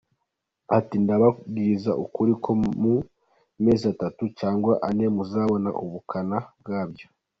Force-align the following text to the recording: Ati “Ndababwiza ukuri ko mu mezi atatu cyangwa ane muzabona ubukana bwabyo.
Ati 0.77 0.95
“Ndababwiza 1.03 1.91
ukuri 2.03 2.33
ko 2.43 2.51
mu 2.81 2.93
mezi 3.63 3.83
atatu 3.93 4.23
cyangwa 4.39 4.73
ane 4.87 5.05
muzabona 5.15 5.69
ubukana 5.83 6.37
bwabyo. 6.59 7.07